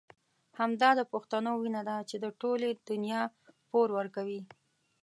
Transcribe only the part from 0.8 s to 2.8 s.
د پښتنو وينه ده چې د ټولې